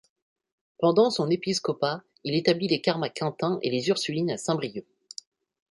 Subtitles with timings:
[0.79, 4.83] Pendant son épiscopat il établit les Carmes à Quintin et les Ursulines à Saint-Brieuc.